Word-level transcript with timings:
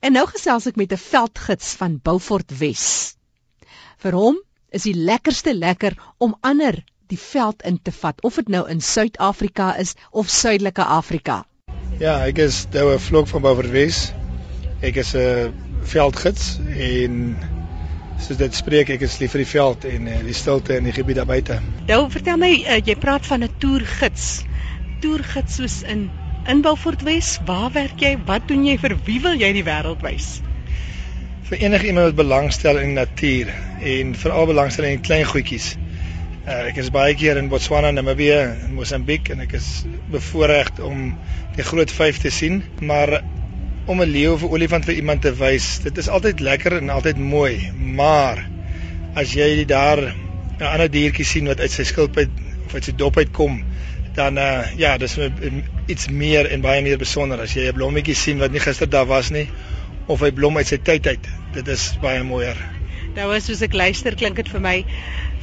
En 0.00 0.14
nou 0.16 0.22
gesels 0.30 0.64
ek 0.64 0.78
met 0.80 0.92
'n 0.96 0.96
veldgids 0.96 1.74
van 1.76 1.98
Beaufort 2.02 2.52
Wes. 2.58 3.16
Vir 4.00 4.14
hom 4.16 4.38
is 4.72 4.86
die 4.88 4.94
lekkerste 4.96 5.52
lekker 5.54 5.96
om 6.18 6.36
ander 6.40 6.78
die 7.12 7.18
veld 7.18 7.62
in 7.62 7.76
te 7.82 7.92
vat, 7.92 8.22
of 8.24 8.34
dit 8.34 8.48
nou 8.48 8.68
in 8.68 8.80
Suid-Afrika 8.80 9.76
is 9.76 9.94
of 10.10 10.28
Suidelike 10.28 10.84
Afrika. 10.84 11.44
Ja, 11.98 12.24
ek 12.24 12.38
is 12.38 12.66
nou 12.72 12.94
'n 12.94 12.98
vlok 12.98 13.28
van 13.28 13.42
Beaufort 13.42 13.70
Wes. 13.70 14.12
Ek 14.80 14.96
is 14.96 15.14
'n 15.14 15.52
veldgids 15.82 16.58
en 16.76 17.36
soos 18.18 18.36
dit 18.36 18.54
spreek 18.54 18.88
ek 18.88 19.00
is 19.00 19.18
lief 19.18 19.30
vir 19.30 19.44
die 19.44 19.52
veld 19.52 19.84
en 19.84 20.06
uh, 20.06 20.24
die 20.24 20.32
stilte 20.32 20.76
in 20.76 20.84
die 20.84 20.96
gebied 20.96 21.16
daar 21.16 21.26
buite. 21.26 21.60
Nou 21.86 22.10
vertel 22.10 22.36
my, 22.36 22.64
uh, 22.64 22.80
jy 22.80 22.96
praat 22.96 23.26
van 23.26 23.44
'n 23.44 23.52
toergids. 23.58 24.44
Toergids 25.00 25.54
soos 25.54 25.82
in 25.82 26.10
in 26.50 26.62
Beaufort 26.66 27.02
Wes, 27.06 27.36
waar 27.46 27.70
werk 27.70 28.00
jy? 28.02 28.16
Wat 28.26 28.48
doen 28.50 28.64
jy 28.66 28.74
vir 28.82 28.96
wie 29.06 29.20
wil 29.22 29.36
jy 29.38 29.52
die 29.54 29.62
wêreld 29.62 30.00
wys? 30.02 30.40
Vir 31.46 31.62
enige 31.62 31.86
iemand 31.90 32.08
wat 32.08 32.16
belangstel 32.18 32.80
in 32.82 32.96
natuur 32.96 33.52
en 33.92 34.16
veral 34.18 34.48
belangstel 34.50 34.88
in 34.88 35.04
klein 35.06 35.22
goedjies. 35.30 35.76
Uh, 36.40 36.64
ek 36.72 36.80
is 36.82 36.90
baie 36.90 37.14
keer 37.14 37.38
in 37.38 37.52
Botswana, 37.52 37.92
Namibië, 37.94 38.40
Mosambiek 38.74 39.30
en 39.30 39.44
ek 39.46 39.54
is 39.60 39.68
bevoorreg 40.10 40.72
om 40.82 41.12
die 41.54 41.66
groot 41.68 41.94
vyf 41.94 42.18
te 42.24 42.34
sien, 42.34 42.64
maar 42.82 43.20
om 43.86 44.02
'n 44.02 44.10
leeu 44.10 44.34
of 44.34 44.42
'n 44.42 44.50
olifant 44.50 44.90
vir 44.90 44.98
iemand 44.98 45.22
te 45.22 45.34
wys, 45.38 45.78
dit 45.86 46.02
is 46.02 46.08
altyd 46.08 46.42
lekker 46.42 46.80
en 46.80 46.90
altyd 46.90 47.18
mooi, 47.18 47.70
maar 47.78 48.42
as 49.14 49.36
jy 49.38 49.64
daar 49.64 50.02
'n 50.58 50.66
ander 50.66 50.90
diertjie 50.90 51.24
sien 51.24 51.46
wat 51.46 51.60
uit 51.60 51.70
sy 51.70 51.84
skilpad 51.84 52.28
of 52.66 52.74
uit 52.74 52.84
sy 52.84 52.92
dop 52.96 53.16
uitkom, 53.16 53.62
dan 54.14 54.38
uh, 54.38 54.66
ja, 54.76 54.96
dis 54.98 55.18
iets 55.86 56.08
meer 56.08 56.50
en 56.50 56.64
baie 56.64 56.82
meer 56.82 56.98
besonder 56.98 57.40
as 57.40 57.54
jy 57.54 57.68
'n 57.68 57.76
blommetjie 57.78 58.14
sien 58.14 58.38
wat 58.38 58.50
nie 58.50 58.60
gister 58.60 58.90
daar 58.90 59.06
was 59.06 59.30
nie 59.30 59.48
of 60.06 60.20
hy 60.20 60.30
blom 60.34 60.56
uit 60.56 60.66
sy 60.66 60.78
tyd 60.78 61.06
uit. 61.06 61.26
Dit 61.54 61.68
is 61.68 61.92
baie 62.02 62.22
mooier. 62.22 62.58
Nou 63.16 63.32
as 63.34 63.48
soos 63.48 63.58
ek 63.66 63.74
luister 63.74 64.14
klink 64.14 64.38
dit 64.38 64.48
vir 64.52 64.62
my 64.62 64.74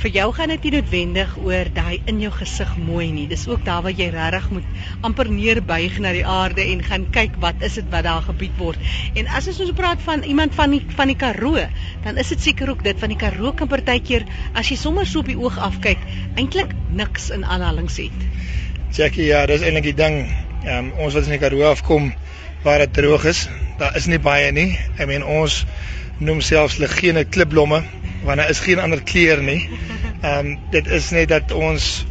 vir 0.01 0.11
jou 0.13 0.27
gaan 0.37 0.51
dit 0.53 0.67
nie 0.67 0.71
noodwendig 0.77 1.31
oor 1.41 1.67
daai 1.73 1.97
in 2.11 2.21
jou 2.21 2.29
gesig 2.31 2.69
mooi 2.79 3.07
nie. 3.11 3.25
Dis 3.27 3.43
ook 3.49 3.65
daar 3.65 3.81
waar 3.83 3.95
jy 3.97 4.07
regtig 4.13 4.45
moet 4.53 5.03
amper 5.07 5.27
neerbuig 5.33 5.97
na 6.03 6.13
die 6.15 6.23
aarde 6.23 6.63
en 6.63 6.83
gaan 6.85 7.07
kyk 7.11 7.35
wat 7.43 7.65
is 7.67 7.75
dit 7.79 7.89
wat 7.91 8.05
daar 8.07 8.23
gebied 8.27 8.55
word. 8.61 8.79
En 9.19 9.27
as 9.39 9.49
ons 9.51 9.59
so 9.59 9.75
praat 9.75 9.99
van 10.05 10.23
iemand 10.23 10.55
van 10.55 10.77
die 10.77 10.83
van 10.95 11.11
die 11.11 11.17
Karoo, 11.19 11.65
dan 12.05 12.21
is 12.23 12.31
dit 12.31 12.45
seker 12.45 12.71
ook 12.71 12.85
dit 12.87 13.03
van 13.03 13.11
die 13.11 13.19
Karoo 13.19 13.51
kan 13.57 13.71
partykeer 13.73 14.27
as 14.53 14.71
jy 14.71 14.79
sommer 14.79 15.09
so 15.09 15.25
op 15.25 15.33
die 15.33 15.39
oog 15.39 15.59
afkyk, 15.67 15.99
eintlik 16.37 16.71
niks 16.93 17.31
in 17.35 17.43
aanhalings 17.43 17.99
het. 17.99 18.27
Jackie, 18.95 19.27
ja, 19.27 19.43
dis 19.49 19.65
eintlik 19.65 19.91
die 19.91 19.97
ding. 19.97 20.23
Um, 20.67 20.93
ons 21.03 21.17
wat 21.17 21.27
in 21.27 21.35
die 21.35 21.43
Karoo 21.43 21.67
afkom 21.67 22.13
waar 22.63 22.85
dit 22.85 22.95
droog 22.95 23.27
is, 23.27 23.47
daar 23.81 23.97
is 23.99 24.07
nie 24.07 24.21
baie 24.23 24.53
nie. 24.55 24.71
Ek 24.95 25.09
meen 25.09 25.25
ons 25.25 25.65
noem 26.19 26.41
selfs 26.41 26.77
legene 26.81 27.25
klipblomme 27.25 27.83
want 28.23 28.41
daar 28.41 28.49
is 28.49 28.59
geen 28.59 28.79
ander 28.81 29.01
kleur 29.03 29.41
nie. 29.43 29.59
Ehm 30.21 30.45
um, 30.45 30.55
dit 30.73 30.87
is 30.87 31.09
net 31.15 31.29
dat 31.29 31.51
ons 31.51 32.05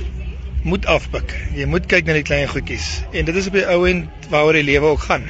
moet 0.67 0.87
afpik. 0.87 1.35
Jy 1.55 1.67
moet 1.71 1.87
kyk 1.91 2.07
na 2.07 2.15
die 2.17 2.25
klein 2.27 2.49
goedjies 2.51 2.87
en 3.13 3.27
dit 3.29 3.37
is 3.37 3.51
op 3.51 3.59
die 3.59 3.67
ou 3.71 3.83
end 3.91 4.31
waaroor 4.31 4.59
die 4.59 4.67
lewe 4.67 4.95
ook 4.95 5.07
gaan. 5.09 5.27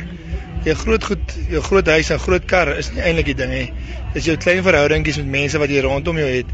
Jou 0.66 0.74
groot 0.76 1.04
goed, 1.04 1.34
jou 1.50 1.62
groot 1.62 1.88
huis 1.94 2.10
en 2.10 2.20
groot 2.20 2.46
kar 2.48 2.72
is 2.76 2.90
nie 2.92 3.02
eintlik 3.04 3.32
die 3.32 3.38
ding 3.40 3.52
nie. 3.52 3.66
Dis 4.14 4.28
jou 4.28 4.36
klein 4.40 4.62
verhoudingkies 4.66 5.20
met 5.22 5.32
mense 5.34 5.60
wat 5.62 5.72
jy 5.72 5.82
rondom 5.84 6.20
jou 6.20 6.28
het 6.28 6.52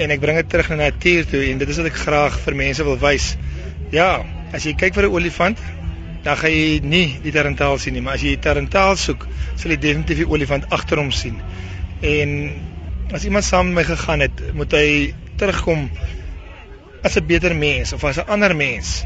en 0.00 0.14
ek 0.14 0.22
bring 0.22 0.40
dit 0.40 0.48
terug 0.50 0.72
na 0.72 0.80
natuur 0.86 1.28
toe 1.28 1.42
en 1.50 1.60
dit 1.60 1.68
is 1.68 1.80
wat 1.82 1.90
ek 1.92 2.00
graag 2.04 2.38
vir 2.44 2.58
mense 2.62 2.88
wil 2.88 2.98
wys. 3.00 3.34
Ja, 3.92 4.10
as 4.52 4.64
jy 4.68 4.76
kyk 4.80 4.96
vir 4.96 5.08
'n 5.08 5.16
olifant, 5.18 5.58
dan 6.22 6.36
gaan 6.38 6.54
jy 6.54 6.80
nie 6.86 7.06
die 7.22 7.32
tarantaal 7.34 7.78
sien 7.82 7.96
nie, 7.96 8.02
maar 8.04 8.14
as 8.18 8.22
jy 8.22 8.36
die 8.36 8.44
tarantaal 8.44 8.96
soek, 8.96 9.26
sal 9.58 9.74
jy 9.74 9.78
definitief 9.82 10.22
die 10.22 10.28
olifant 10.28 10.68
agter 10.70 11.02
hom 11.02 11.10
sien. 11.14 11.40
En 12.02 12.36
as 13.12 13.26
iemand 13.26 13.44
saam 13.44 13.72
met 13.72 13.82
my 13.82 13.84
gegaan 13.90 14.22
het, 14.24 14.42
moet 14.54 14.76
hy 14.78 14.88
terugkom 15.40 15.88
as 17.02 17.16
'n 17.18 17.26
beter 17.26 17.54
mens 17.56 17.92
of 17.92 18.04
as 18.04 18.18
'n 18.18 18.30
ander 18.30 18.54
mens. 18.56 19.04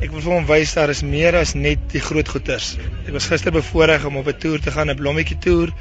Ek 0.00 0.10
wil 0.10 0.20
vir 0.20 0.32
hom 0.32 0.46
wys 0.46 0.74
daar 0.74 0.90
is 0.90 1.02
meer 1.02 1.36
as 1.36 1.54
net 1.54 1.78
die 1.92 2.00
groot 2.00 2.28
goeters. 2.28 2.76
Ek 3.06 3.12
was 3.12 3.26
gister 3.26 3.52
bevoorreg 3.52 4.04
om 4.04 4.16
op 4.16 4.26
'n 4.26 4.38
toer 4.38 4.60
te 4.60 4.70
gaan, 4.70 4.90
'n 4.90 4.96
blommetjie 4.96 5.38
toer. 5.38 5.72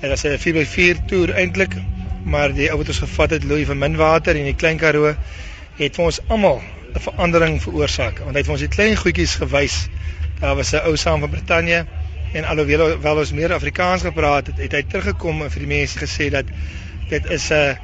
Dit 0.00 0.10
was 0.10 0.24
'n 0.24 0.38
4x4 0.38 1.06
toer 1.06 1.34
eintlik, 1.34 1.74
maar 2.24 2.54
die 2.54 2.70
ou 2.70 2.78
wat 2.78 2.88
ons 2.88 2.98
gevat 2.98 3.30
het, 3.30 3.44
Louis 3.44 3.66
van 3.66 3.78
Minwater 3.78 4.36
in 4.36 4.44
die 4.44 4.54
Klein 4.54 4.78
Karoo, 4.78 5.14
het 5.76 5.94
vir 5.94 6.04
ons 6.04 6.20
almal 6.28 6.62
'n 6.94 7.00
verandering 7.00 7.62
veroorsaak 7.62 8.18
want 8.18 8.34
hy 8.34 8.40
het 8.40 8.48
ons 8.48 8.60
die 8.60 8.68
klein 8.68 8.96
goedjies 8.96 9.34
gewys. 9.34 9.88
Daar 10.38 10.54
was 10.54 10.72
'n 10.72 10.84
ou 10.86 10.96
saam 10.96 11.20
van 11.20 11.30
Brittanje 11.30 11.86
en 12.32 12.44
alhoewel 12.44 13.00
wel 13.00 13.16
ons 13.16 13.32
meer 13.32 13.52
Afrikaans 13.52 14.02
gepraat 14.02 14.46
het, 14.46 14.58
het 14.58 14.72
hy 14.72 14.82
teruggekom 14.82 15.42
en 15.42 15.50
vir 15.50 15.64
die 15.64 15.74
mense 15.76 15.98
gesê 15.98 16.30
dat 16.30 16.46
dit 17.08 17.24
is 17.26 17.50
'n 17.50 17.78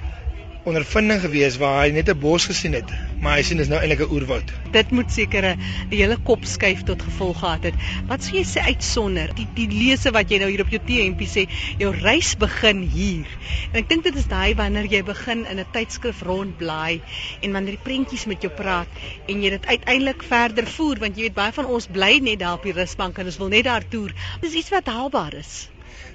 ondervinding 0.64 1.20
gewees 1.20 1.58
waar 1.60 1.82
hy 1.82 1.90
net 1.92 2.08
'n 2.08 2.18
bos 2.18 2.46
gesien 2.48 2.72
het, 2.72 2.88
maar 3.20 3.36
hy 3.36 3.42
sien 3.44 3.58
dis 3.60 3.68
nou 3.68 3.80
eintlik 3.80 4.00
'n 4.00 4.12
oerwoud. 4.12 4.52
Dit 4.72 4.90
moet 4.90 5.10
seker 5.12 5.44
'n 5.44 5.60
hele 5.90 6.16
kop 6.16 6.44
skuif 6.44 6.82
tot 6.82 7.02
gevolg 7.02 7.38
gehad 7.38 7.64
het. 7.64 7.74
Wat 8.08 8.22
sou 8.22 8.36
jy 8.36 8.44
sê 8.44 8.64
uitsonder 8.64 9.34
die 9.34 9.46
die 9.54 9.68
lese 9.68 10.10
wat 10.10 10.30
jy 10.30 10.38
nou 10.38 10.48
hier 10.50 10.60
op 10.60 10.70
jou 10.70 10.80
T-hempie 10.86 11.28
sê, 11.28 11.48
jou 11.78 11.92
reis 11.92 12.34
begin 12.36 12.80
hier. 12.80 13.26
En 13.72 13.80
ek 13.82 13.88
dink 13.88 14.04
dit 14.04 14.16
is 14.16 14.26
daai 14.26 14.54
wanneer 14.54 14.86
jy 14.86 15.02
begin 15.02 15.46
in 15.46 15.58
'n 15.58 15.66
tydskrif 15.72 16.22
rondblaai 16.22 17.00
en 17.42 17.52
wanneer 17.52 17.76
die 17.76 17.84
prentjies 17.84 18.24
met 18.26 18.42
jou 18.42 18.52
praat 18.52 18.88
en 19.28 19.42
jy 19.42 19.50
dit 19.50 19.66
uiteindelik 19.66 20.22
verder 20.22 20.66
voer 20.66 20.98
want 20.98 21.16
jy 21.16 21.22
weet 21.22 21.34
baie 21.34 21.52
van 21.52 21.66
ons 21.66 21.86
bly 21.86 22.18
net 22.22 22.38
daar 22.38 22.54
op 22.54 22.62
die 22.62 22.72
rusbank 22.72 23.18
en 23.18 23.26
ons 23.26 23.38
wil 23.38 23.48
net 23.48 23.64
daar 23.64 23.88
toer. 23.88 24.12
Dis 24.40 24.54
iets 24.54 24.70
wat 24.70 24.86
haalbaar 24.86 25.34
is. 25.34 25.73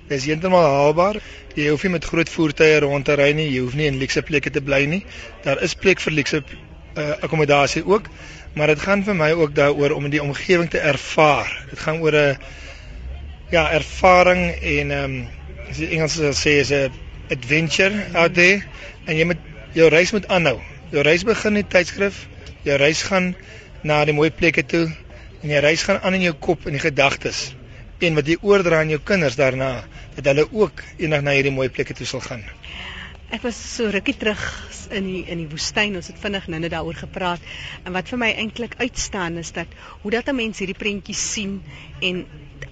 Dis 0.10 0.26
heeltemal 0.26 0.66
haalbaar. 0.66 1.20
Jy 1.56 1.70
hoef 1.70 1.84
nie 1.86 1.92
met 1.94 2.06
groot 2.06 2.30
voertuie 2.30 2.80
rond 2.82 3.06
te 3.06 3.16
ry 3.20 3.32
nie. 3.38 3.50
Jy 3.52 3.60
hoef 3.66 3.76
nie 3.78 3.88
in 3.90 4.00
luukse 4.02 4.24
plekke 4.26 4.50
te 4.50 4.62
bly 4.62 4.86
nie. 4.90 5.04
Daar 5.44 5.62
is 5.66 5.76
plek 5.78 6.02
vir 6.02 6.16
luukse 6.16 6.42
uh, 6.42 7.12
akkommodasie 7.22 7.84
ook, 7.86 8.10
maar 8.58 8.74
dit 8.74 8.82
gaan 8.82 9.04
vir 9.06 9.18
my 9.18 9.30
ook 9.38 9.54
daaroor 9.56 9.94
om 9.98 10.10
die 10.10 10.24
omgewing 10.24 10.70
te 10.70 10.82
ervaar. 10.82 11.52
Dit 11.70 11.84
gaan 11.86 12.02
oor 12.02 12.16
'n 12.16 12.38
ja, 13.52 13.72
ervaring 13.72 14.42
en 14.62 14.92
ehm 14.92 15.04
um, 15.04 15.28
as 15.70 15.78
jy 15.78 15.92
Engels 15.94 16.18
sê 16.42 16.58
is 16.64 16.72
'n 16.72 16.92
adventure 17.30 18.06
out 18.14 18.34
there 18.34 18.64
en 19.06 19.16
jy 19.18 19.26
moet 19.26 19.42
jou 19.74 19.90
reis 19.90 20.12
moet 20.12 20.28
aanhou. 20.28 20.58
Jou 20.92 21.04
reis 21.04 21.24
begin 21.24 21.58
in 21.58 21.68
tydskrif. 21.68 22.28
Jou 22.64 22.78
reis 22.78 23.04
gaan 23.04 23.36
na 23.84 24.06
die 24.06 24.14
mooi 24.14 24.32
plekke 24.32 24.66
toe 24.66 24.88
en 25.42 25.50
jy 25.50 25.60
reis 25.64 25.84
gaan 25.84 26.02
aan 26.02 26.14
in 26.14 26.22
jou 26.22 26.34
kop 26.34 26.66
en 26.66 26.76
die 26.76 26.84
gedagtes 26.84 27.54
en 28.08 28.16
wat 28.16 28.28
jy 28.28 28.38
oordra 28.42 28.80
aan 28.80 28.94
jou 28.94 29.00
kinders 29.04 29.36
daarna 29.40 29.84
dat 30.16 30.26
hulle 30.32 30.48
ook 30.52 30.84
eendag 30.98 31.24
na 31.26 31.36
hierdie 31.36 31.56
mooi 31.56 31.70
plekke 31.70 31.94
toe 31.94 32.08
sal 32.08 32.24
gaan. 32.24 32.44
Ek 33.30 33.44
was 33.46 33.58
so 33.76 33.92
rukkie 33.94 34.16
terug 34.18 34.42
in 34.90 35.06
die 35.06 35.20
in 35.30 35.44
die 35.44 35.50
woestyn. 35.52 35.96
Ons 36.00 36.10
het 36.10 36.18
vinnig 36.22 36.48
nou-net 36.50 36.74
daaroor 36.74 36.98
gepraat. 36.98 37.44
En 37.86 37.94
wat 37.94 38.10
vir 38.10 38.22
my 38.24 38.30
eintlik 38.34 38.74
uitstaan 38.80 39.38
is 39.38 39.52
dat 39.54 39.68
hoe 40.02 40.12
dat 40.12 40.30
'n 40.30 40.36
mens 40.36 40.60
hierdie 40.60 40.78
prentjies 40.78 41.22
sien 41.34 41.62
en 42.02 42.26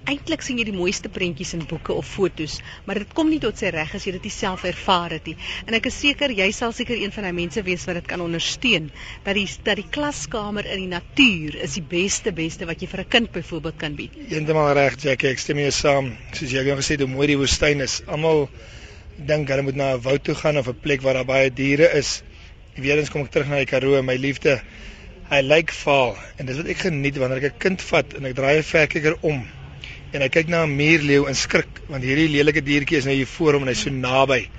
eintlik 0.08 0.42
sien 0.46 0.59
jy 0.59 0.66
die 0.70 0.75
mooiste 0.75 1.09
prentjies 1.09 1.53
in 1.58 1.66
boeke 1.68 1.94
of 1.94 2.08
fotos, 2.08 2.59
maar 2.86 3.00
dit 3.02 3.14
kom 3.14 3.30
nie 3.30 3.40
tot 3.44 3.58
sy 3.59 3.72
reg 3.75 3.94
as 3.96 4.06
jy 4.08 4.14
dit 4.16 4.30
self 4.31 4.64
ervaar 4.68 5.18
het 5.18 5.25
nie. 5.28 5.36
En 5.68 5.75
ek 5.78 5.90
is 5.90 6.00
seker 6.00 6.31
jy 6.31 6.48
sal 6.56 6.72
seker 6.75 6.96
een 7.00 7.12
van 7.16 7.28
daai 7.28 7.36
mense 7.36 7.64
wees 7.68 7.86
wat 7.88 8.00
dit 8.00 8.08
kan 8.08 8.24
ondersteun 8.24 8.90
dat 9.25 9.36
die 9.36 9.48
dat 9.64 9.81
die 9.81 9.88
klaskamer 9.98 10.66
in 10.66 10.86
die 10.86 10.92
natuur 10.92 11.59
is 11.66 11.75
die 11.80 11.86
beste 11.96 12.31
beste 12.31 12.68
wat 12.70 12.81
jy 12.81 12.88
vir 12.88 13.03
'n 13.03 13.09
kind 13.09 13.31
byvoorbeeld 13.31 13.78
kan 13.78 13.96
bied. 13.96 14.16
Eendemal 14.30 14.74
reg, 14.74 14.96
Jackie, 15.02 15.30
ek 15.30 15.40
stem 15.40 15.58
mee 15.58 15.72
saam. 15.72 16.16
Soos 16.34 16.52
jy 16.52 16.64
gou 16.64 16.75
gesê 16.78 16.96
het, 16.96 17.02
hoe 17.02 17.09
mooi 17.09 17.28
die 17.28 17.38
woestyn 17.38 17.81
is. 17.81 18.02
Almal 18.08 18.50
dink 19.18 19.50
hulle 19.50 19.62
moet 19.62 19.75
na 19.75 19.94
'n 19.94 20.02
woud 20.02 20.24
toe 20.24 20.36
gaan 20.36 20.58
of 20.58 20.68
'n 20.68 20.80
plek 20.81 21.02
waar 21.02 21.14
daar 21.14 21.25
baie 21.25 21.50
diere 21.50 21.92
is. 21.98 22.22
Weer 22.75 22.98
eens 22.98 23.09
kom 23.09 23.24
ek 23.24 23.31
terug 23.31 23.48
na 23.50 23.58
die 23.58 23.66
Karoo, 23.66 24.02
my 24.02 24.16
liefde. 24.16 24.62
Hy 25.30 25.42
lyk 25.42 25.72
vaal 25.72 26.16
en 26.38 26.46
dit 26.46 26.56
wat 26.56 26.68
ek 26.68 26.78
geniet 26.78 27.18
wanneer 27.18 27.44
ek 27.44 27.54
'n 27.54 27.58
kind 27.58 27.81
vat 27.81 28.14
en 28.14 28.25
ek 28.25 28.36
draai 28.36 28.58
'n 28.58 28.64
verkyker 28.64 29.18
om 29.22 29.48
en 30.13 30.25
ek 30.25 30.31
kyk 30.31 30.47
na 30.47 30.63
'n 30.66 30.75
muurleeu 30.75 31.28
en 31.28 31.35
skrik 31.35 31.81
want 31.88 32.03
hierdie 32.03 32.29
lelike 32.29 32.62
diertjie 32.62 32.97
is 32.97 33.06
nou 33.06 33.16
hier 33.16 33.28
voor 33.28 33.54
hom 33.54 33.68
en 33.68 33.74
hy's 33.74 33.83
so 33.86 33.89
naby. 33.89 34.50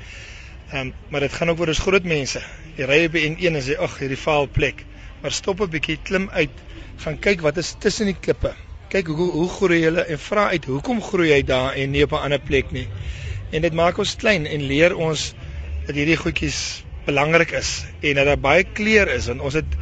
Ehm 0.72 0.80
um, 0.80 0.94
maar 1.10 1.20
dit 1.20 1.32
gaan 1.32 1.50
ook 1.50 1.60
oor 1.60 1.68
ons 1.68 1.84
groot 1.86 2.04
mense. 2.04 2.40
Jy 2.76 2.84
ry 2.84 3.04
op 3.06 3.12
die 3.12 3.28
N1 3.30 3.54
en 3.54 3.62
sê 3.62 3.76
ag 3.78 3.98
hierdie 3.98 4.22
vaal 4.24 4.48
plek. 4.48 4.84
Maar 5.22 5.32
stop 5.32 5.60
'n 5.60 5.70
bietjie, 5.70 5.98
klim 6.02 6.30
uit, 6.30 6.54
gaan 7.04 7.18
kyk 7.18 7.40
wat 7.40 7.56
is 7.56 7.74
tussen 7.78 8.06
die 8.06 8.16
klippe. 8.20 8.54
Kyk 8.88 9.06
hoe 9.06 9.30
hoe 9.30 9.48
groei 9.48 9.82
hulle 9.84 10.04
en 10.04 10.18
vra 10.18 10.48
uit 10.48 10.64
hoekom 10.64 11.02
groei 11.02 11.32
hy 11.32 11.42
daar 11.42 11.74
en 11.74 11.90
nie 11.90 12.04
op 12.04 12.12
'n 12.12 12.24
ander 12.24 12.40
plek 12.40 12.70
nie 12.72 12.88
en 13.52 13.64
dit 13.64 13.74
maak 13.76 13.98
ons 14.00 14.16
klein 14.20 14.46
en 14.46 14.66
leer 14.68 14.94
ons 14.96 15.30
dat 15.86 15.96
hierdie 15.96 16.18
goedjies 16.20 16.60
belangrik 17.06 17.54
is 17.56 17.70
en 18.04 18.20
dat 18.20 18.28
daar 18.28 18.42
baie 18.44 18.66
kleur 18.76 19.08
is 19.14 19.28
want 19.30 19.44
ons 19.48 19.56
het 19.56 19.78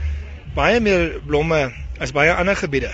baie 0.54 0.78
meer 0.80 1.19
blomme 1.26 1.60
as 2.02 2.14
baie 2.14 2.34
ander 2.34 2.58
gebiede 2.58 2.92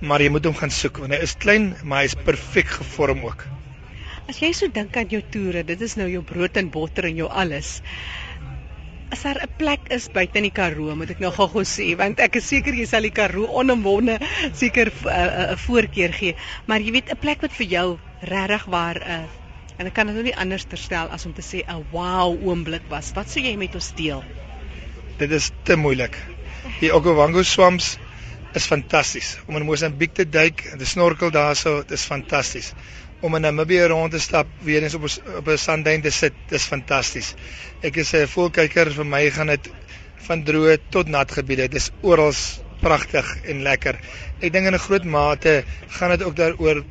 maar 0.00 0.22
jy 0.22 0.30
moet 0.34 0.48
hom 0.48 0.56
gaan 0.58 0.74
soek 0.74 1.00
want 1.02 1.16
hy 1.16 1.20
is 1.24 1.36
klein 1.42 1.74
maar 1.82 2.04
hy 2.04 2.10
is 2.12 2.18
perfek 2.28 2.74
gevorm 2.80 3.24
ook 3.28 3.46
As 4.26 4.40
jy 4.42 4.50
so 4.58 4.66
dink 4.66 4.96
aan 4.98 5.10
jou 5.12 5.22
toere 5.22 5.62
dit 5.62 5.82
is 5.86 5.94
nou 5.96 6.08
jou 6.10 6.22
brood 6.26 6.56
en 6.58 6.70
botter 6.70 7.06
en 7.10 7.20
jou 7.24 7.28
alles 7.30 7.80
As 9.14 9.22
daar 9.22 9.38
'n 9.38 9.52
plek 9.56 9.86
is 9.94 10.08
buite 10.10 10.34
in 10.38 10.48
die 10.48 10.50
Karoo, 10.50 10.96
moet 10.98 11.10
ek 11.10 11.20
nou 11.22 11.30
gou-gou 11.30 11.62
sê, 11.62 11.94
want 11.96 12.18
ek 12.18 12.36
is 12.40 12.48
seker 12.50 12.74
jy 12.74 12.86
sal 12.90 13.06
die 13.06 13.14
Karoo 13.14 13.46
onomwonde 13.46 14.18
seker 14.52 14.90
'n 14.90 15.06
uh, 15.06 15.52
uh, 15.52 15.56
voorkeur 15.56 16.12
gee, 16.12 16.34
maar 16.66 16.82
jy 16.82 16.90
weet 16.90 17.12
'n 17.14 17.22
plek 17.22 17.40
wat 17.40 17.54
vir 17.54 17.66
jou 17.66 17.98
regtig 18.20 18.64
waar 18.66 18.98
'n 18.98 19.22
uh, 19.22 19.26
En 19.76 19.88
ek 19.88 19.92
kan 19.96 20.08
dit 20.08 20.16
nou 20.16 20.24
nie 20.24 20.36
anders 20.40 20.64
terstel 20.64 21.10
as 21.12 21.26
om 21.28 21.34
te 21.36 21.44
sê 21.44 21.60
'n 21.60 21.84
wow 21.92 22.32
oomblik 22.48 22.88
was. 22.88 23.12
Wat 23.12 23.28
sou 23.28 23.42
jy 23.44 23.56
met 23.60 23.74
ons 23.74 23.92
deel? 23.94 24.24
Dit 25.18 25.30
is 25.30 25.50
te 25.64 25.76
moeilik. 25.76 26.16
Die 26.80 26.92
Okavango 26.94 27.42
swamps 27.42 27.98
is 28.56 28.66
fantasties. 28.66 29.36
Om 29.46 29.56
in 29.56 29.66
Mosambiek 29.68 30.14
te 30.16 30.24
duik 30.28 30.62
te 30.78 30.86
snorkel 30.88 31.30
daarso, 31.30 31.82
dit 31.84 31.96
is 31.98 32.04
fantasties. 32.08 32.72
Om 33.20 33.36
in 33.38 33.46
Namibië 33.46 33.86
rond 33.92 34.12
te 34.12 34.20
stap, 34.20 34.48
weer 34.64 34.82
eens 34.82 34.94
op 34.94 35.04
op 35.38 35.48
'n 35.48 35.58
sandduin 35.58 36.02
te 36.02 36.10
sit, 36.10 36.32
dis 36.48 36.64
fantasties. 36.64 37.34
Ek 37.82 37.96
is 37.96 38.12
'n 38.14 38.26
voelkyker, 38.26 38.92
vir 38.92 39.06
my 39.06 39.30
gaan 39.30 39.46
dit 39.46 39.70
van 40.26 40.44
droë 40.44 40.78
tot 40.90 41.08
nat 41.08 41.32
gebiede. 41.32 41.68
Dit 41.68 41.74
is 41.82 41.90
oral 42.02 42.32
pragtig 42.80 43.36
en 43.44 43.62
lekker. 43.62 43.98
Ek 44.40 44.52
dink 44.52 44.66
in 44.66 44.74
'n 44.74 44.78
groot 44.78 45.04
mate 45.04 45.64
gaan 45.88 46.10
dit 46.10 46.22
ook 46.22 46.36
daaroor 46.36 46.84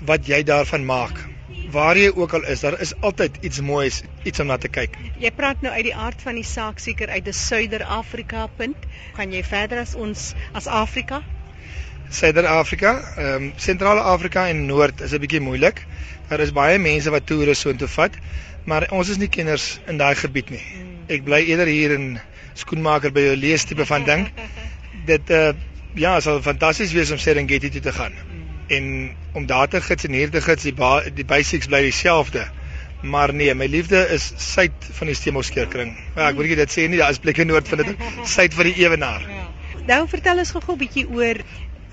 wat 0.00 0.26
jy 0.26 0.42
daarvan 0.42 0.84
maak. 0.84 1.27
Waar 1.70 1.98
jy 2.00 2.12
ook 2.14 2.32
al 2.32 2.44
is, 2.48 2.60
daar 2.64 2.80
is 2.80 2.94
altyd 3.04 3.36
iets 3.44 3.60
moois, 3.60 4.02
iets 4.24 4.40
om 4.40 4.46
na 4.48 4.56
te 4.56 4.70
kyk. 4.72 4.96
Jy 5.20 5.30
praat 5.36 5.60
nou 5.60 5.72
uit 5.74 5.84
die 5.90 5.96
aard 5.96 6.22
van 6.24 6.38
die 6.38 6.46
saak 6.46 6.78
seker 6.80 7.08
uit 7.08 7.26
'n 7.28 7.32
Suider-Afrika 7.32 8.46
punt. 8.56 8.86
Gaan 9.16 9.32
jy 9.32 9.42
verder 9.44 9.78
as 9.78 9.94
ons 9.94 10.32
as 10.52 10.66
Afrika? 10.66 11.22
Suider-Afrika, 12.08 12.94
ehm 13.16 13.34
um, 13.34 13.52
Sentrale 13.56 14.00
Afrika 14.00 14.48
en 14.48 14.66
Noord 14.66 15.00
is 15.00 15.12
'n 15.12 15.20
bietjie 15.20 15.40
moeilik. 15.40 15.84
Daar 16.28 16.40
is 16.40 16.52
baie 16.52 16.78
mense 16.78 17.10
wat 17.10 17.26
toere 17.26 17.54
so 17.54 17.70
intoe 17.70 17.88
vat, 17.88 18.16
maar 18.64 18.88
ons 18.90 19.08
is 19.08 19.16
nie 19.16 19.28
kenners 19.28 19.78
in 19.86 19.96
daai 19.96 20.14
gebied 20.14 20.50
nie. 20.50 20.64
Ek 21.08 21.24
bly 21.24 21.44
eerder 21.44 21.66
hier 21.66 21.92
in 21.92 22.20
skoenmaker 22.54 23.12
by 23.12 23.20
jou 23.20 23.36
lees 23.36 23.64
tipe 23.64 23.86
van 23.86 24.04
ding. 24.04 24.28
Dit 25.12 25.30
uh 25.30 25.52
ja, 25.94 26.20
sal 26.20 26.42
fantasties 26.42 26.92
wees 26.92 27.10
om 27.10 27.18
Serengeti 27.18 27.70
toe 27.70 27.80
te 27.80 27.92
gaan. 27.92 28.12
En 28.68 29.16
om 29.32 29.46
daar 29.46 29.68
te 29.68 29.80
gids 29.80 30.04
en 30.04 30.16
hier 30.16 30.30
te 30.30 30.40
gids, 30.40 30.62
die 30.62 30.74
ba 30.74 31.02
die 31.10 31.24
basics 31.24 31.66
bly 31.66 31.82
dieselfde. 31.82 32.46
Maar 33.02 33.34
nee, 33.34 33.54
my 33.54 33.66
liefde 33.70 34.00
is 34.14 34.32
suid 34.42 34.88
van 34.98 35.06
die 35.06 35.14
Stemelskeerkring. 35.14 35.92
Ja, 36.16 36.30
ek 36.30 36.38
moet 36.38 36.50
nie 36.50 36.58
dit 36.58 36.72
sê 36.74 36.88
nie, 36.88 36.98
daar 36.98 37.14
is 37.14 37.22
plekke 37.22 37.44
noord 37.46 37.68
van 37.70 37.84
dit, 37.84 38.08
suid 38.36 38.56
van 38.58 38.70
die 38.70 38.74
ewenaar. 38.82 39.28
Ja. 39.28 39.46
Nou 39.88 40.02
vertel 40.08 40.42
ons 40.42 40.50
gou-gou 40.52 40.74
'n 40.74 40.82
bietjie 40.82 41.06
oor 41.08 41.38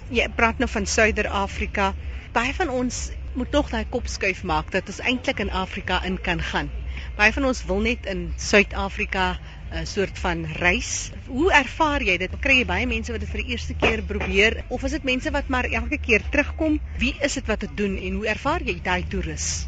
jy 0.09 0.25
praat 0.35 0.59
nou 0.59 0.69
van 0.69 0.85
Suider-Afrika. 0.85 1.93
Baie 2.33 2.53
van 2.53 2.69
ons 2.69 3.09
moet 3.35 3.51
tog 3.51 3.69
daai 3.69 3.85
kop 3.89 4.07
skuif 4.07 4.43
maak 4.43 4.71
dat 4.71 4.89
ons 4.91 4.99
eintlik 4.99 5.39
in 5.39 5.51
Afrika 5.51 6.01
in 6.03 6.17
kan 6.21 6.41
gaan. 6.41 6.69
Baie 7.15 7.33
van 7.35 7.45
ons 7.45 7.63
wil 7.69 7.79
net 7.85 8.05
in 8.11 8.33
Suid-Afrika 8.37 9.37
'n 9.75 9.85
soort 9.85 10.19
van 10.19 10.45
reis. 10.45 11.11
Hoe 11.27 11.51
ervaar 11.53 12.03
jy 12.03 12.17
dit? 12.17 12.35
Kry 12.39 12.59
jy 12.61 12.65
baie 12.65 12.87
mense 12.87 13.11
wat 13.11 13.19
dit 13.23 13.29
vir 13.29 13.41
die 13.43 13.55
eerste 13.55 13.75
keer 13.81 14.03
probeer 14.07 14.63
of 14.69 14.83
is 14.87 14.95
dit 14.95 15.03
mense 15.03 15.31
wat 15.35 15.49
maar 15.51 15.67
elke 15.67 15.97
keer 15.97 16.23
terugkom? 16.31 16.79
Wie 17.01 17.15
is 17.27 17.33
dit 17.33 17.47
wat 17.51 17.59
dit 17.65 17.73
doen 17.77 17.97
en 17.97 18.19
hoe 18.21 18.27
ervaar 18.35 18.63
jy 18.63 18.77
daai 18.83 19.03
toerus? 19.11 19.67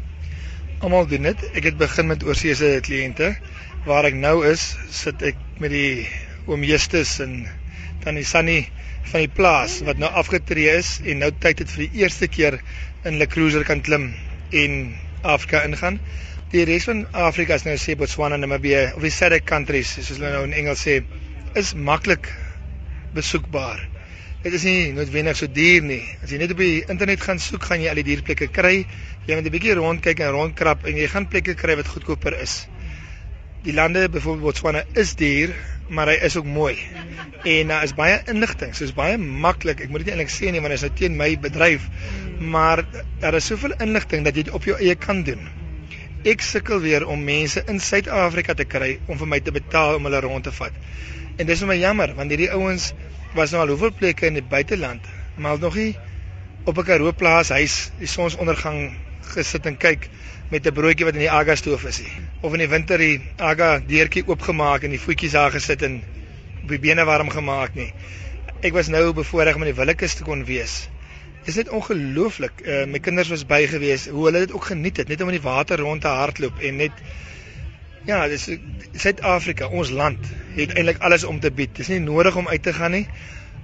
Almal 0.80 1.08
doen 1.10 1.28
dit. 1.28 1.44
Ek 1.52 1.68
het 1.68 1.76
begin 1.76 2.08
met 2.08 2.24
oorseese 2.24 2.78
kliënte. 2.86 3.34
Waar 3.84 4.08
ek 4.08 4.16
nou 4.16 4.46
is, 4.46 4.76
sit 4.90 5.22
ek 5.22 5.36
met 5.60 5.74
die 5.74 6.06
oom 6.46 6.64
Justus 6.64 7.18
en 7.20 7.42
tannie 8.04 8.24
Sunny 8.24 8.60
van 9.10 9.24
die 9.24 9.32
plaas 9.32 9.80
wat 9.84 10.00
nou 10.00 10.08
afgetree 10.22 10.72
is 10.78 10.98
en 11.04 11.20
nou 11.24 11.30
tyd 11.44 11.64
het 11.64 11.74
vir 11.74 11.84
die 11.86 12.04
eerste 12.04 12.28
keer 12.32 12.60
in 13.04 13.20
'n 13.20 13.28
cruiser 13.28 13.64
kan 13.64 13.84
klim 13.84 14.14
en 14.52 14.94
Afrika 15.22 15.62
ingaan. 15.68 16.00
Die 16.48 16.62
res 16.64 16.86
van 16.88 17.02
Afrika 17.12 17.58
is 17.58 17.66
nou 17.66 17.74
sê 17.76 17.92
Botswana, 18.00 18.38
Namibië 18.40 18.94
of 18.96 19.02
die 19.04 19.10
SADC 19.12 19.42
countries 19.44 19.90
soos 19.98 20.14
hulle 20.14 20.30
nou 20.32 20.46
in 20.46 20.54
Engels 20.56 20.80
sê, 20.86 20.94
is 21.60 21.74
maklik 21.76 22.30
besoekbaar. 23.12 23.82
Dit 24.46 24.56
is 24.56 24.64
nie 24.64 24.94
noodwendig 24.96 25.36
so 25.36 25.50
duur 25.52 25.84
nie. 25.84 26.00
As 26.24 26.32
jy 26.32 26.38
net 26.40 26.54
op 26.54 26.62
die 26.64 26.86
internet 26.86 27.20
gaan 27.26 27.42
soek, 27.44 27.66
gaan 27.68 27.84
jy 27.84 27.90
al 27.92 28.00
die 28.00 28.06
dierplekke 28.06 28.48
kry. 28.48 28.86
Jy 29.26 29.36
moet 29.36 29.44
'n 29.44 29.54
bietjie 29.58 29.76
rondkyk 29.76 30.24
en 30.24 30.32
rondkrap 30.38 30.88
en 30.88 30.96
jy 30.96 31.10
gaan 31.12 31.28
plekke 31.28 31.52
kry 31.52 31.76
wat 31.82 31.92
goedkoper 31.92 32.38
is. 32.40 32.56
Die 33.68 33.76
lande, 33.76 34.08
byvoorbeeld 34.08 34.48
Botswana, 34.48 34.84
is 34.96 35.14
duur, 35.20 35.52
maar 35.90 36.08
hy 36.08 36.16
is 36.30 36.36
ook 36.40 36.48
mooi. 36.48 36.78
En 37.44 37.68
daar 37.68 37.84
uh, 37.84 37.84
is 37.84 37.92
baie 37.92 38.22
inligting, 38.24 38.72
so 38.72 38.88
is 38.88 38.96
baie 38.96 39.18
maklik. 39.18 39.84
Ek 39.84 39.92
moet 39.92 40.06
dit 40.06 40.14
eintlik 40.14 40.32
sê 40.32 40.48
nie 40.48 40.64
want 40.64 40.72
dit 40.72 40.80
is 40.80 40.88
nou 40.88 40.96
teen 40.96 41.20
my 41.20 41.34
bedryf, 41.36 41.90
maar 42.40 42.86
daar 43.20 43.36
is 43.36 43.52
soveel 43.52 43.76
inligting 43.84 44.24
dat 44.24 44.32
jy 44.32 44.48
dit 44.48 44.54
op 44.54 44.64
jou 44.64 44.80
eie 44.80 44.96
kan 44.96 45.26
doen. 45.28 45.57
Ek 46.26 46.42
sukkel 46.42 46.80
weer 46.82 47.04
om 47.06 47.20
mense 47.22 47.62
in 47.70 47.76
Suid-Afrika 47.78 48.54
te 48.58 48.64
kry 48.66 48.96
om 49.06 49.18
vir 49.20 49.28
my 49.30 49.38
te 49.38 49.52
betaal 49.54 50.00
om 50.00 50.08
hulle 50.08 50.18
rond 50.24 50.42
te 50.42 50.50
vat. 50.50 50.74
En 51.38 51.46
dis 51.46 51.60
vir 51.62 51.70
my 51.70 51.76
jammer 51.78 52.10
want 52.16 52.34
hierdie 52.34 52.50
ouens 52.50 52.88
was 53.38 53.52
nou 53.54 53.60
al 53.62 53.70
hoeveel 53.70 53.92
plekke 53.94 54.26
in 54.26 54.34
die 54.34 54.42
buiteland, 54.42 55.04
maar 55.38 55.60
nog 55.62 55.76
nie 55.78 55.92
op 56.64 56.78
'n 56.78 56.84
Karoo 56.88 57.12
plaas 57.12 57.54
huis 57.54 57.92
die 58.00 58.10
sonsondergang 58.10 58.98
gesit 59.34 59.66
en 59.66 59.76
kyk 59.76 60.08
met 60.50 60.66
'n 60.66 60.74
broodjie 60.74 61.06
wat 61.06 61.14
in 61.14 61.26
die 61.26 61.30
aga 61.30 61.54
stoof 61.54 61.84
is 61.84 62.00
nie. 62.00 62.12
Of 62.40 62.52
in 62.52 62.58
die 62.58 62.68
winter 62.68 62.98
die 62.98 63.20
aga 63.36 63.78
deurtjie 63.78 64.26
oopgemaak 64.26 64.82
en 64.82 64.90
die 64.90 65.04
voetjies 65.06 65.32
daar 65.38 65.50
gesit 65.50 65.82
en 65.82 66.02
op 66.62 66.68
die 66.68 66.78
bene 66.78 67.04
warm 67.04 67.30
gemaak 67.30 67.74
nie. 67.74 67.92
Ek 68.60 68.72
was 68.72 68.88
nou 68.88 69.12
bevoorreg 69.12 69.54
om 69.54 69.62
in 69.62 69.74
die 69.74 69.80
Willekus 69.80 70.14
te 70.14 70.24
kon 70.24 70.44
wees. 70.44 70.88
Dit 71.48 71.56
is 71.56 71.64
net 71.64 71.72
ongelooflik. 71.72 72.58
Uh, 72.60 72.82
my 72.84 72.98
kinders 73.00 73.30
was 73.32 73.46
by 73.48 73.62
gewees 73.64 74.02
hoe 74.12 74.26
hulle 74.26 74.42
dit 74.42 74.50
ook 74.52 74.66
geniet 74.68 74.98
het, 75.00 75.08
net 75.08 75.22
om 75.24 75.30
in 75.32 75.38
die 75.38 75.44
water 75.46 75.80
rond 75.80 76.02
te 76.04 76.10
hardloop 76.12 76.58
en 76.60 76.76
net 76.76 76.98
ja, 78.04 78.18
dis 78.28 78.44
Suid-Afrika, 78.92 79.70
ons 79.72 79.88
land 79.88 80.28
het 80.58 80.74
eintlik 80.76 81.00
alles 81.08 81.24
om 81.24 81.40
te 81.40 81.48
bied. 81.48 81.72
Dis 81.80 81.88
nie 81.88 82.02
nodig 82.04 82.36
om 82.36 82.52
uit 82.52 82.62
te 82.62 82.76
gaan 82.76 82.92
nie. 82.98 83.06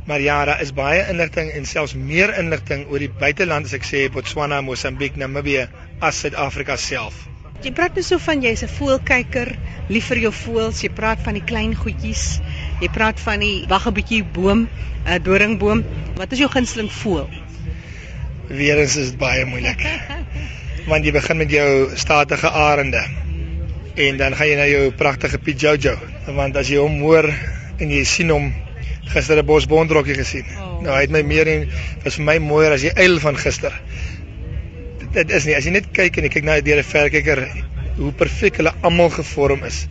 Maar 0.09 0.25
ja, 0.25 0.39
daar 0.49 0.65
is 0.65 0.73
baie 0.73 1.05
inligting 1.13 1.53
en 1.53 1.69
selfs 1.69 1.93
meer 1.93 2.33
inligting 2.41 2.89
oor 2.89 3.05
die 3.05 3.13
buiteland 3.21 3.69
as 3.69 3.77
ek 3.77 3.85
sê 3.85 4.03
Botswana, 4.17 4.65
Mosambiek, 4.65 5.21
Namibië 5.21 5.69
as 6.01 6.25
Suid-Afrika 6.25 6.81
self. 6.81 7.21
Jy 7.61 7.77
praat 7.77 8.01
net 8.01 8.09
so 8.09 8.17
van 8.31 8.41
jy's 8.41 8.65
'n 8.65 8.75
voelkyker, 8.81 9.59
lief 9.93 10.09
vir 10.09 10.25
jou 10.25 10.33
voëls, 10.33 10.81
jy 10.89 10.89
praat 10.89 11.21
van 11.21 11.37
die 11.37 11.45
klein 11.53 11.77
goedjies. 11.77 12.41
Jy 12.81 12.89
praat 12.97 13.21
van 13.21 13.45
die 13.45 13.67
wag 13.69 13.87
'n 13.89 13.99
bietjie 14.01 14.25
boom, 14.25 14.69
'n 15.05 15.23
doringboom. 15.23 15.85
Wat 16.17 16.33
is 16.33 16.39
jou 16.39 16.49
gunsteling 16.49 16.93
voël? 16.93 17.44
Weerens 18.49 18.97
is 19.01 19.13
dit 19.13 19.19
baie 19.19 19.45
moeilik. 19.49 19.81
Want 20.91 21.07
jy 21.07 21.13
begin 21.17 21.41
met 21.41 21.53
jou 21.53 21.69
statige 21.97 22.51
arende. 22.51 23.01
En 23.95 24.19
dan 24.21 24.37
gaan 24.37 24.51
jy 24.51 24.57
na 24.59 24.67
jou 24.69 24.91
pragtige 24.93 25.39
Piet 25.39 25.61
Jojo, 25.63 25.95
want 26.35 26.57
as 26.59 26.67
jy 26.67 26.81
hom 26.83 26.97
hoor 26.99 27.29
en 27.79 27.93
jy 27.95 28.01
sien 28.05 28.33
hom 28.35 28.49
gister 29.13 29.39
'n 29.39 29.47
bosbondrokkie 29.47 30.17
gesien. 30.19 30.49
Oh. 30.59 30.81
Nou 30.83 30.97
hy 30.97 31.05
het 31.05 31.13
my 31.15 31.23
meer 31.23 31.49
en 31.49 31.69
was 32.03 32.19
vir 32.19 32.27
my 32.27 32.37
mooier 32.43 32.75
as 32.75 32.83
die 32.83 32.93
uil 32.93 33.21
van 33.23 33.39
gister. 33.39 33.73
Dit 35.15 35.31
is 35.31 35.47
nie 35.47 35.55
as 35.55 35.65
jy 35.65 35.71
net 35.77 35.93
kyk 35.95 36.19
en 36.19 36.27
jy 36.27 36.33
kyk 36.37 36.45
na 36.45 36.59
deur 36.61 36.83
'n 36.83 36.91
verkyker 36.91 37.45
hoe 37.97 38.13
perfek 38.13 38.57
hulle 38.57 38.75
almal 38.83 39.11
gevorm 39.15 39.65
is. 39.65 39.87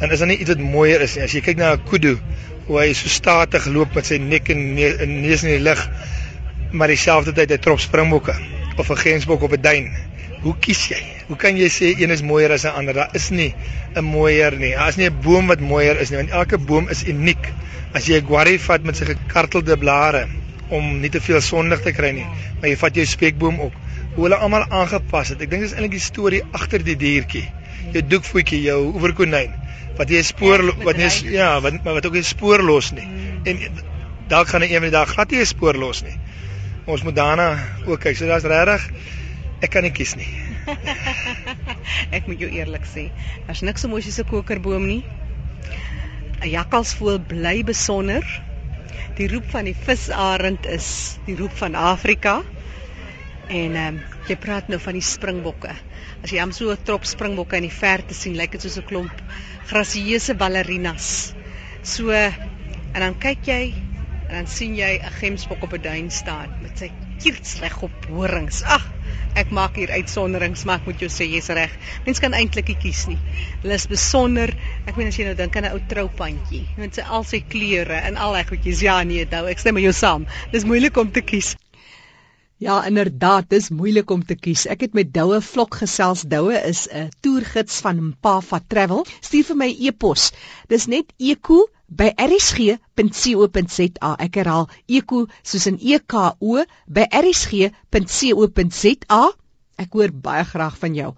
Dan 0.00 0.12
is 0.12 0.18
daar 0.18 0.28
nie 0.28 0.38
iets 0.38 0.54
wat 0.54 0.62
mooier 0.62 1.02
is 1.02 1.16
nie. 1.16 1.24
As 1.24 1.34
jy 1.34 1.40
kyk 1.40 1.58
na 1.58 1.74
'n 1.74 1.84
kudu 1.90 2.18
hoe 2.66 2.78
hy 2.78 2.92
so 2.94 3.08
statig 3.08 3.66
loop 3.66 3.94
met 3.94 4.06
sy 4.06 4.18
nek 4.18 4.48
en 4.48 4.74
neus 4.74 5.42
in 5.42 5.50
die 5.50 5.64
lug 5.64 5.88
maar 6.70 6.88
dieselfde 6.88 7.32
tyd 7.32 7.50
'n 7.52 7.58
trop 7.58 7.80
springbokke 7.80 8.34
of 8.76 8.90
'n 8.90 8.96
gensbok 8.96 9.42
op 9.42 9.52
'n 9.52 9.60
duin. 9.60 9.90
Hoe 10.40 10.54
kies 10.60 10.88
jy? 10.88 11.02
Hoe 11.26 11.36
kan 11.36 11.56
jy 11.56 11.68
sê 11.68 12.00
een 12.00 12.10
is 12.10 12.22
mooier 12.22 12.52
as 12.52 12.64
'n 12.64 12.74
ander? 12.78 12.94
Daar 12.94 13.10
is 13.12 13.30
nie 13.30 13.54
'n 13.94 14.04
mooier 14.04 14.56
nie. 14.56 14.74
Daar 14.74 14.88
is 14.88 14.96
nie 14.96 15.06
'n 15.10 15.20
boom 15.22 15.46
wat 15.46 15.60
mooier 15.60 16.00
is 16.00 16.10
nie, 16.10 16.16
want 16.16 16.30
elke 16.30 16.58
boom 16.58 16.88
is 16.88 17.04
uniek. 17.04 17.52
As 17.92 18.06
jy 18.06 18.20
'n 18.20 18.26
guarri 18.26 18.58
vat 18.58 18.82
met 18.82 18.96
sy 18.96 19.04
gekartelde 19.04 19.76
blare 19.76 20.28
om 20.68 21.00
nie 21.00 21.10
te 21.10 21.20
veel 21.20 21.40
sonlig 21.40 21.80
te 21.82 21.92
kry 21.92 22.10
nie, 22.10 22.26
maar 22.60 22.68
jy 22.70 22.76
vat 22.76 22.94
jou 22.94 23.06
spekboom 23.06 23.60
ook. 23.60 23.72
Hoe 24.14 24.24
hulle 24.24 24.36
almal 24.36 24.64
aangepas 24.70 25.28
het. 25.28 25.40
Ek 25.40 25.50
dink 25.50 25.62
dis 25.62 25.72
eintlik 25.72 25.90
die 25.90 26.00
storie 26.00 26.42
agter 26.52 26.84
die 26.84 26.96
diertjie. 26.96 27.48
Jou 27.92 28.02
doekvoetjie, 28.06 28.62
jou 28.62 28.92
oeverkonyn 28.94 29.50
wat 29.96 30.08
jy 30.08 30.22
spoor 30.22 30.84
wat 30.84 30.96
jy 30.96 31.30
ja, 31.30 31.60
wat 31.60 31.84
maar 31.84 31.94
wat 31.94 32.06
ook 32.06 32.12
nie 32.12 32.22
spoor 32.22 32.62
los 32.62 32.92
nie. 32.92 33.08
En 33.44 33.58
dalk 34.28 34.48
gaan 34.48 34.62
'n 34.62 34.64
een 34.64 34.80
van 34.80 34.82
die 34.82 34.90
dag 34.90 35.08
glad 35.08 35.30
nie 35.30 35.40
'n 35.40 35.46
spoor 35.46 35.74
los 35.74 36.02
nie 36.02 36.18
ons 36.90 37.02
moet 37.06 37.16
daarna 37.16 37.48
ook 37.86 38.00
kyk. 38.00 38.16
So 38.16 38.26
daar's 38.26 38.46
regtig 38.48 38.90
ek 39.60 39.72
kan 39.74 39.84
nie 39.84 39.92
kies 39.92 40.14
nie. 40.16 40.28
ek 42.16 42.28
moet 42.28 42.40
jou 42.40 42.48
eerlik 42.48 42.86
sê, 42.88 43.08
daar's 43.46 43.60
niks 43.66 43.84
so 43.84 43.92
mooi 43.92 44.00
soos 44.04 44.20
'n 44.22 44.28
kokerboom 44.30 44.86
nie. 44.88 45.02
'n 46.40 46.48
Jakkalsvoël 46.48 47.20
bly 47.20 47.62
besonder. 47.64 48.24
Die 49.18 49.28
roep 49.28 49.50
van 49.52 49.68
die 49.68 49.76
visarend 49.76 50.66
is 50.66 51.18
die 51.26 51.36
roep 51.36 51.52
van 51.52 51.74
Afrika. 51.74 52.40
En 53.48 53.76
ehm 53.76 53.98
um, 53.98 54.00
jy 54.28 54.36
praat 54.36 54.68
nou 54.68 54.78
van 54.80 54.96
die 54.96 55.04
springbokke. 55.04 55.74
As 56.22 56.30
jy 56.30 56.40
hom 56.40 56.52
so 56.52 56.70
'n 56.72 56.84
trop 56.84 57.04
springbokke 57.04 57.56
in 57.56 57.68
die 57.68 57.78
verte 57.82 58.14
sien, 58.14 58.36
lyk 58.36 58.52
dit 58.52 58.62
soos 58.62 58.78
'n 58.78 58.88
klomp 58.88 59.16
grasieuse 59.66 60.34
ballerinas. 60.34 61.34
So 61.82 62.10
en 62.10 63.00
dan 63.00 63.18
kyk 63.18 63.46
jy 63.46 63.74
en 64.30 64.36
dan 64.38 64.46
sien 64.46 64.76
jy 64.78 64.90
'n 65.02 65.12
gemsbok 65.18 65.62
op 65.66 65.72
'n 65.74 65.82
duin 65.82 66.10
staan 66.10 66.50
met 66.62 66.78
sy 66.78 66.90
kierts 67.18 67.58
reg 67.60 67.82
op 67.82 68.06
horings. 68.08 68.62
Ag, 68.62 68.84
ek 69.34 69.50
maak 69.50 69.74
hier 69.76 69.90
uitsonderings, 69.90 70.64
maar 70.64 70.78
ek 70.78 70.86
moet 70.86 71.02
jou 71.02 71.10
sê 71.10 71.26
jy's 71.26 71.50
reg. 71.58 71.72
Mens 72.06 72.22
kan 72.22 72.32
eintlik 72.32 72.68
nie 72.68 72.78
kies 72.84 73.06
nie. 73.10 73.18
Hulle 73.62 73.74
is 73.74 73.86
besonder. 73.90 74.54
Ek 74.86 74.96
meen 74.96 75.10
as 75.10 75.18
jy 75.18 75.26
nou 75.26 75.34
dink 75.34 75.56
aan 75.56 75.66
'n 75.66 75.74
ou 75.74 75.82
troupandjie 75.92 76.66
met 76.76 76.94
sy 76.94 77.02
al 77.02 77.24
sy 77.24 77.42
kleure 77.42 77.98
en 78.06 78.16
al 78.16 78.36
reg 78.36 78.48
goedjies. 78.48 78.80
Ja 78.80 79.02
nee, 79.02 79.26
nou 79.30 79.46
ek 79.48 79.58
stem 79.58 79.74
met 79.74 79.82
jou 79.82 79.92
saam. 79.92 80.26
Dis 80.52 80.64
moeilik 80.64 80.96
om 80.96 81.10
te 81.10 81.20
kies. 81.20 81.56
Ja, 82.60 82.86
inderdaad, 82.86 83.46
dis 83.48 83.70
moeilik 83.72 84.10
om 84.12 84.20
te 84.20 84.34
kies. 84.36 84.66
Ek 84.68 84.82
het 84.84 84.92
met 84.92 85.14
Doue 85.14 85.38
Vlok 85.40 85.78
gesels. 85.80 86.22
Doue 86.28 86.58
is 86.68 86.82
'n 86.92 87.08
toergids 87.24 87.78
van 87.80 88.02
Mpafa 88.08 88.60
Travel. 88.68 89.06
Stuur 89.20 89.44
vir 89.50 89.56
my 89.56 89.70
e-pos. 89.88 90.32
Dis 90.68 90.84
net 90.86 91.06
eko 91.16 91.68
by 91.88 92.12
rsg.co.za. 92.26 94.10
Ek 94.26 94.34
herhaal 94.42 94.68
eko 94.86 95.26
soos 95.42 95.66
in 95.72 95.78
E 95.80 95.98
K 96.04 96.36
O 96.38 96.64
by 96.86 97.04
rsg.co.za. 97.22 97.72
Ek 99.80 99.92
hoor 99.96 100.12
baie 100.12 100.44
graag 100.44 100.76
van 100.84 100.94
jou. 100.94 101.14